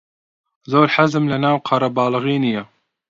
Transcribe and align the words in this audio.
زۆر 0.71 0.87
حەزم 0.95 1.23
لەناو 1.31 1.57
قەرەباڵغی 1.67 2.37
نییە. 2.43 2.63